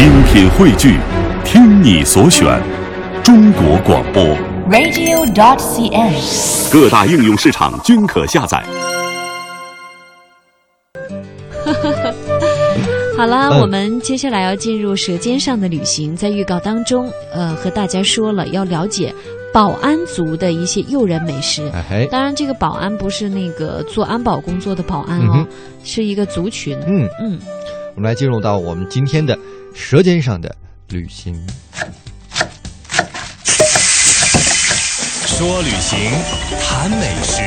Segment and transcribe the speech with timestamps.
[0.00, 0.96] 精品汇聚，
[1.44, 2.58] 听你所选，
[3.22, 4.24] 中国广播。
[4.70, 6.72] radio.dot.cn，。
[6.72, 8.64] 各大应用市场均可下载。
[13.14, 16.14] 好啦，嗯我们接下来要进入《舌尖上的旅行》。
[16.16, 19.14] 在预告当中，呃，和大家说了要了解
[19.52, 21.70] 保安族的一些诱人美食。
[21.74, 25.46] 哎嘿，当然，这个保安不是那个做安保工作的保安哦，嗯
[25.84, 26.74] 是一个族群。
[26.86, 27.38] 嗯，嗯，
[27.94, 29.36] 我们来进入到我们今天的
[29.74, 30.54] 《舌尖上的
[30.88, 31.34] 旅行》。
[35.26, 35.98] 说旅行，
[36.60, 37.40] 谈美食，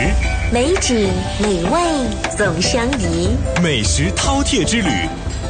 [0.52, 1.10] 美景
[1.40, 1.80] 美味
[2.36, 3.30] 总相宜，
[3.62, 4.90] 美食饕餮之旅，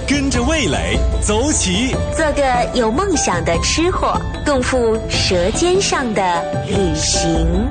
[0.05, 1.95] 跟着味蕾走起。
[2.17, 7.65] 做个有梦想的吃货，共赴舌尖上的旅行。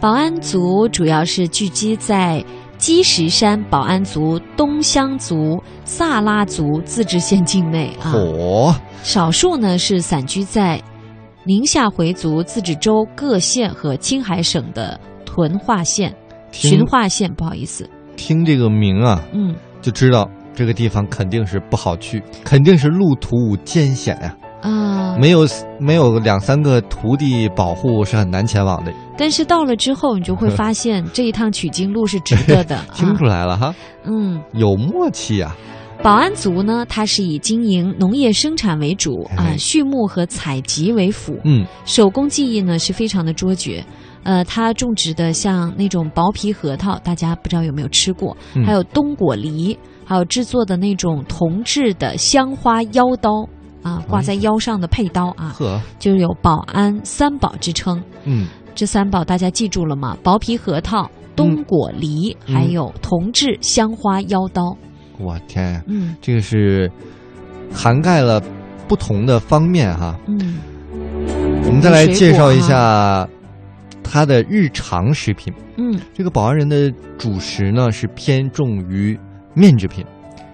[0.00, 2.44] 保安族主要是聚集在
[2.78, 8.12] 积石山保安族、东乡族、萨拉族自治县境内啊。
[8.14, 10.80] 哦、少数呢是散居在
[11.44, 16.14] 宁夏回族自治州各县和青海省的屯化县、
[16.52, 24.47] 听循化县，不好意思，听这个名啊，嗯，就知道这个地方肯定是不好去，肯定是路途艰险呀、啊，
[25.18, 25.46] 没有
[25.78, 28.92] 没有两三个徒弟保护是很难前往的。
[29.16, 32.84] 但是到了之后，你就会发现 这一趟取经路是值得的。
[32.94, 35.56] 听出啊、来了哈，嗯，有默契啊。
[36.00, 41.36] 保安族呢，它是以经营农业生产为主啊，哎畜牧和采集为辅。
[41.44, 43.84] 嗯，手工技艺呢是非常的卓绝。
[44.22, 48.36] 呃，它种植的像那种薄皮核桃，大家不知道有没有吃过？
[48.54, 53.30] 嗯还有冬果梨，还有制作的那种铜制的香花腰刀
[53.88, 58.02] 啊，挂在腰上的佩刀啊，呵，就有保安三宝之称。
[58.24, 60.16] 嗯，这三宝大家记住了吗？
[60.22, 62.54] 薄皮核桃、冬果梨，嗯。
[62.54, 64.76] 还有铜制香花腰刀。
[65.18, 65.72] 我天。
[65.72, 66.14] 呀，嗯。
[66.20, 66.90] 这个是
[67.72, 68.42] 涵盖了
[68.86, 70.14] 不同的方面哈。
[70.26, 70.58] 嗯，
[71.64, 73.26] 我们再来介绍一下
[74.02, 75.52] 它的日常食品。
[75.76, 75.98] 嗯。
[76.12, 79.18] 这个保安人的主食呢是偏重于
[79.54, 80.04] 面制品，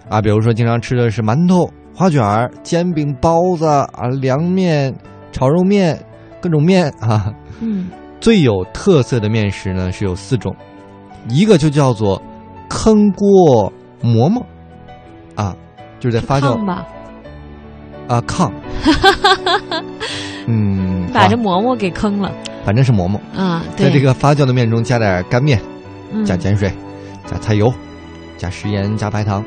[0.08, 3.86] 啊，比如说经常吃的是馒头、花卷儿、煎饼、包子啊、
[4.20, 4.94] 凉面、
[5.32, 5.98] 炒肉面，
[6.40, 7.32] 各种面啊。
[7.60, 7.88] 嗯，
[8.20, 10.54] 最有特色的面食呢是有四种，
[11.28, 12.20] 一个就叫做
[12.68, 14.44] 坑锅馍馍，
[15.36, 15.54] 啊，
[16.00, 16.54] 就是在发酵。
[16.54, 16.86] 烫吧，
[18.08, 18.50] 啊炕，
[20.48, 22.32] 嗯，把这啊馍馍给坑了。
[22.64, 23.62] 反正是馍馍，啊！
[23.76, 25.60] 在这个发酵的面中加点干面，
[26.10, 26.24] 嗯。
[26.24, 26.72] 加碱水，
[27.26, 27.72] 加菜油，
[28.36, 29.44] 加食盐，加白糖，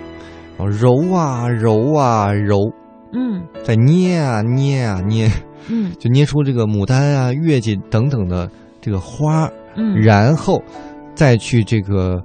[0.66, 2.72] 揉啊揉啊揉，
[3.14, 3.44] 嗯。
[3.64, 5.30] 再捏啊捏啊捏，
[5.70, 5.92] 嗯。
[6.00, 8.50] 就捏出这个牡丹啊、月季等等的
[8.82, 10.62] 这个花，嗯，然后
[11.14, 12.24] 再去这个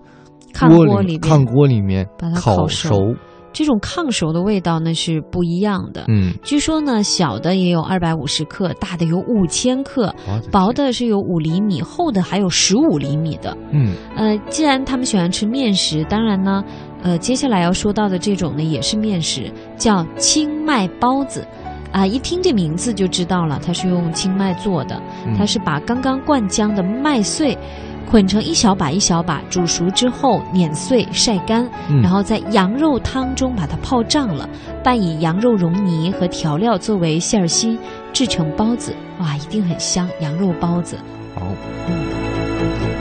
[0.54, 3.14] 炕锅里炕锅里面把它烤烤熟
[3.52, 6.04] 这种炕熟的味道呢是不一样的。
[6.08, 10.14] 嗯，据说呢，小的也有二百五十克，大的有五千克，
[10.50, 13.56] 薄，的是有五厘米，厚的还有十五厘米的。
[13.70, 16.64] 嗯呃，既然他们喜欢吃面食，当然呢，
[17.02, 21.46] 呃，接下来要说到的这种呢也是面食，叫青麦包子。
[21.92, 24.96] 啊，一听这名字就知道了，它是用青麦做的。
[25.26, 27.54] 嗯它是把刚刚灌浆的麦穗
[28.02, 34.48] 捆成一小把一小把，煮熟之后碾碎晒干，嗯然后在羊肉汤中把它泡胀了，
[34.84, 37.78] 拌以羊肉蓉泥和调料作为馅儿心，
[38.12, 38.94] 制成包子。
[39.18, 40.96] 哇，一定很香，羊肉包子
[41.34, 41.46] 好，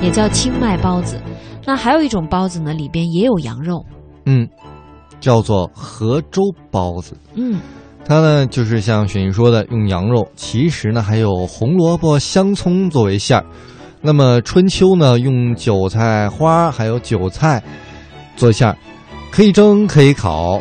[0.02, 1.20] 也叫清迈包子。
[1.66, 3.86] 那还有一种包子呢，里边也有羊肉。
[4.26, 4.48] 嗯，
[5.20, 6.42] 叫做河州
[6.72, 7.18] 包子。
[7.36, 7.60] 嗯
[8.04, 13.46] 它呢，就是像雪姨说的，用羊肉，其实呢还有红萝卜、香葱作为馅儿。
[14.02, 17.62] 那么春秋呢，用韭菜花还有韭菜
[18.36, 18.76] 做馅儿，
[19.32, 20.60] 可以蒸可以烤。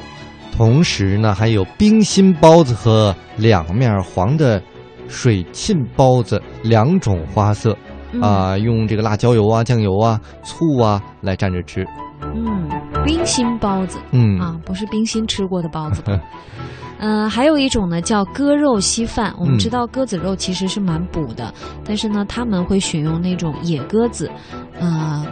[0.55, 4.63] 同时呢，还有冰心包子和两面黄的
[5.09, 7.75] 水沁包子两种花色
[8.13, 11.87] 嗯啊、用这个辣椒油啊、酱油啊、醋啊来蘸着吃。
[12.21, 12.69] 嗯，
[13.07, 13.99] 冰心包子。
[14.11, 16.03] 嗯啊，不是冰心吃过的包子。
[17.03, 19.35] 嗯、还有一种呢叫鸽肉稀饭。
[19.39, 21.53] 我们嗯知道鸽子肉其实是蛮补的，
[21.85, 24.31] 但是呢，他们会选用那种野鸽子，
[24.79, 25.27] 呃，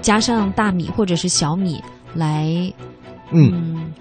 [0.00, 1.82] 加上大米或者是小米
[2.14, 2.48] 来，
[3.32, 3.92] 嗯嗯，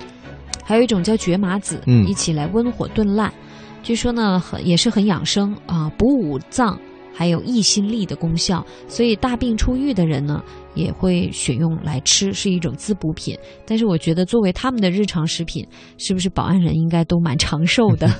[0.64, 3.34] 还有一种叫蕨麻子，嗯一起来温火炖烂。
[3.82, 6.78] 据说呢，很也是很养生啊，补五脏。
[7.14, 10.44] 还有益心力的功效，所以大病初愈的人呢，
[10.74, 13.38] 也会选用来吃，是一种滋补品。
[13.66, 15.66] 但是我觉得，作为他们的日常食品，
[15.98, 18.10] 是不是保安人应该都蛮长寿的？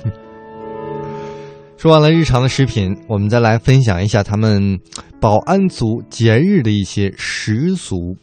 [1.76, 4.78] 说完了日常的食品，我们再来分享一下他们
[5.20, 8.16] 保安族节日的一些习俗。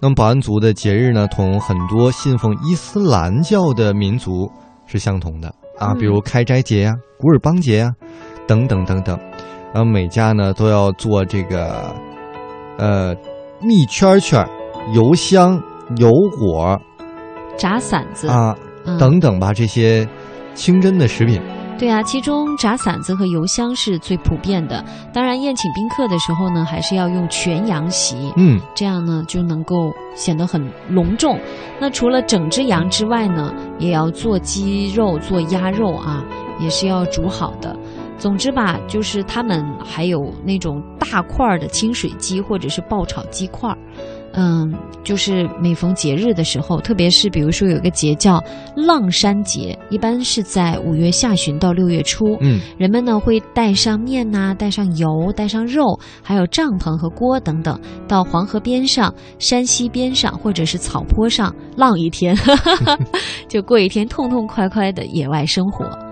[0.00, 4.48] 那么保安族的节日呢，同很多信奉伊斯兰教的民族
[4.86, 7.92] 是相同的啊，嗯比如开斋节呀、古尔邦节呀，
[8.46, 9.18] 等等等等。
[9.72, 11.94] 然后每家呢都要做这个，
[12.78, 13.14] 呃，
[13.60, 14.46] 蜜圈圈、
[14.94, 15.60] 油香、
[15.96, 16.80] 油果
[17.56, 20.08] 炸馓子啊嗯等等吧，这些
[20.54, 21.40] 清真的食品。
[21.78, 24.84] 对啊，其中炸馓子和油香是最普遍的。
[25.14, 31.38] 当然，宴请宾客的时候呢，还是要用全羊席，嗯，这样呢就能够显得很隆重。
[31.80, 36.22] 那除了整只羊之外呢，也要做鸡肉、做鸭肉啊，
[36.58, 37.74] 也是要煮好的。
[38.20, 43.76] 总之吧，就是他们还有那种大块儿的清水鸡或者是爆炒鸡块儿。
[44.32, 44.72] 嗯，
[45.02, 48.40] 就是每逢节日的时候，特别是比如说有一个节叫
[48.76, 52.36] 浪山节，一般是在五月下旬到六月初。
[52.40, 62.36] 嗯，人们呢会带上面呐、带上油、带上肉，还有帐篷和锅等等，到黄河边上、山溪边上或者是草坡上浪一天，
[63.48, 66.09] 就过一天痛痛快快的野外生活。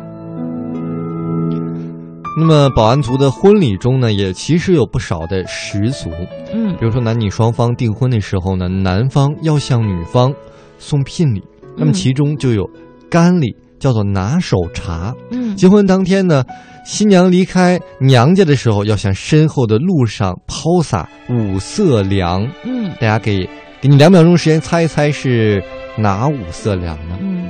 [2.40, 6.08] 那么保安族的婚礼中呢，也其实有不少的习俗，
[6.54, 10.32] 嗯比如说男女双方订婚的时候呢，男方要向女方
[10.78, 11.42] 送聘礼，
[11.76, 12.64] 那么嗯其中就有
[13.10, 15.12] 干礼，叫做拿手茶。
[15.32, 16.44] 嗯结婚当天呢，
[16.84, 22.48] 新娘离开娘家的时候，要向身后的路上抛洒五色粮。
[22.64, 23.48] 嗯大家给
[23.80, 25.60] 给你两秒钟时间猜一猜是
[25.96, 27.18] 哪五色粮呢？
[27.20, 27.48] 嗯，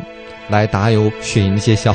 [0.49, 1.95] 来，答有雪莹揭晓。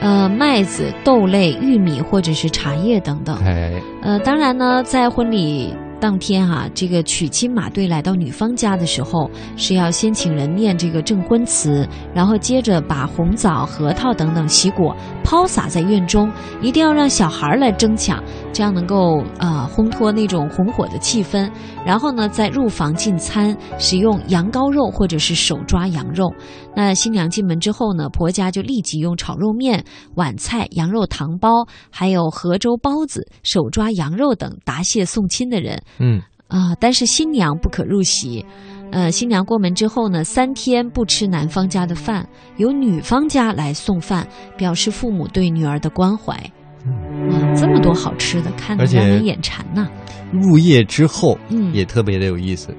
[0.00, 3.36] 呃，麦子、豆类、玉米或者是茶叶等等。
[3.44, 14.96] 哎，呃，当然呢，在婚礼当天哈、这个娶亲马队来到女方家的时候，是要先请人念这个证婚词，然后接着把红枣、核桃等等喜果
[15.30, 16.28] 抛洒在院中，
[16.60, 18.20] 一定要让小孩来争抢，
[18.52, 21.48] 这样能够呃烘托那种红火的气氛。
[21.86, 26.34] 然后呢，再入房进餐，使用羊羔肉或者是手抓羊肉。
[26.74, 29.84] 那新娘进门之后呢，婆家就立即用炒肉面、
[30.16, 38.44] 碗菜、羊肉糖包，还有河州包子、手抓羊肉等答谢送亲的人嗯，啊、但是新娘不可入席。
[38.92, 44.26] 呃，新娘过门之后呢，三天不吃男方家的饭，由女方家来送饭，
[44.56, 46.34] 表示父母对女儿的关怀。
[46.34, 49.88] 啊，这么多好吃的，看得让人眼馋呐、
[50.32, 52.74] 入夜之后嗯，也特别的有意思，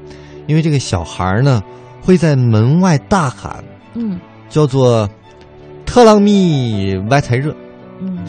[0.47, 1.61] 因为这个小孩呢
[2.01, 4.19] 会在门外大喊，嗯
[4.49, 5.07] 叫做
[5.85, 7.70] “特朗米歪财热”，嗯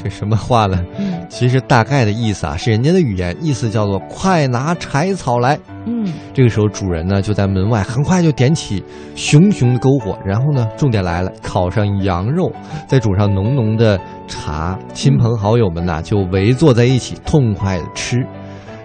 [0.02, 0.84] 这什么话呢？
[0.98, 5.58] 嗯其实大概的意思啊，是人家的语言，意思叫做“快拿柴草来”。
[5.86, 8.84] 嗯这个时候，主人呢就在门外，很快就点起
[9.14, 12.52] 熊熊的篝火，然后呢，重点来了，烤上羊肉，
[12.86, 13.98] 再煮上浓浓的
[14.28, 18.24] 茶，亲朋好友们呐就围坐在一起，痛快的吃。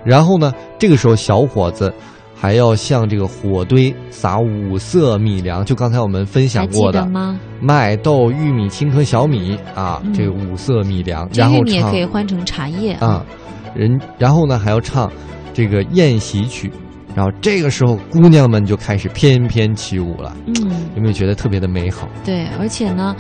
[0.06, 1.94] 然后呢，这个时候小伙子
[2.40, 7.40] 还要向这个火堆撒五色米粮，就刚才我们分享过的吗？
[7.60, 13.26] 麦豆、玉米、青稞、小米啊，嗯这个五色米粮，然后唱玉米也可以换成茶叶啊，
[13.74, 15.12] 人，然后呢还要唱
[15.52, 16.72] 这个宴席曲，
[17.16, 20.54] 然后这个时候姑娘们就开始翩翩起舞了，嗯，
[20.96, 22.08] 有没有觉得特别的美好？
[22.24, 23.16] 对，而且呢，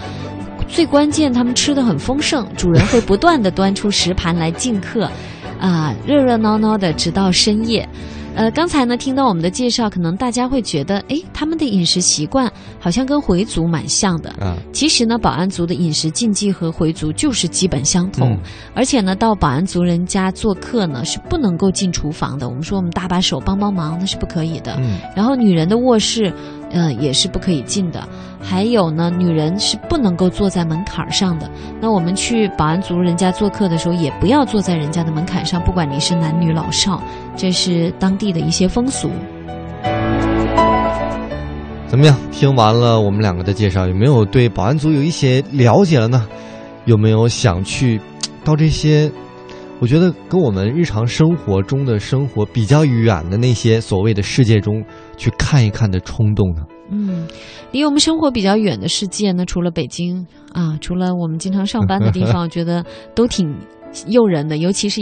[0.68, 5.10] 最关键他们吃的很丰盛，主人会不断的端出食盘来敬客，
[5.60, 7.88] 啊，热热闹闹的直到深夜。
[8.38, 12.50] 呃，刚才呢听到我们的介绍，可能大家会觉得，哎，他们的饮食习惯
[12.80, 14.32] 好像跟回族蛮像的。
[14.40, 18.38] 嗯，其实呢，保安族的饮食禁忌和回族就是基本相同，嗯
[18.76, 22.48] 而且呢，到保安族人家做客呢是不能够进厨房的。
[22.48, 24.76] 我们说我们搭把手帮帮忙，那是不可以的。
[24.80, 26.32] 嗯，然后女人的卧室，
[26.72, 28.08] 嗯，也是不可以进的。
[28.42, 31.50] 还有呢，女人是不能够坐在门槛上的。
[31.82, 37.02] 那我们去保安族人家做客的时候，也不要坐在人家的门槛上，不管你是男女老少，
[37.36, 39.10] 这是当地的一些风俗。
[41.88, 42.16] 怎么样？
[42.32, 46.28] 听完了我们两个的介绍，有没有对保安族有一些了解了呢？
[46.86, 48.00] 有没有想去
[48.46, 49.12] 到这些？
[49.80, 54.84] 我觉得跟我们日常生活中的生活比较远的那些所谓的世界中
[55.18, 56.64] 去看一看的冲动呢？
[56.90, 57.28] 嗯，
[57.72, 63.54] 离我们生活比较远的世界呢，除了北京啊，除了我们经常上班的地方，我觉得都挺
[64.08, 64.96] 诱人的，尤其是。